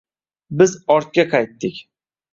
Biz 0.61 0.73
ortga 0.95 1.27
qaytdik 1.35 1.81